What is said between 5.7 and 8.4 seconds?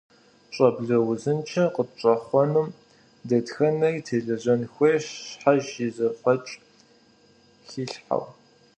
и зэфӏэкӏ хилъхьэу.